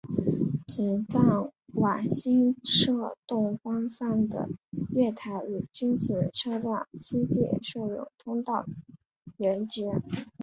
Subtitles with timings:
[0.67, 1.23] 此站
[1.75, 4.49] 往新设洞方向的
[4.89, 8.65] 月台与君子车辆基地设有通道
[9.37, 9.85] 连结。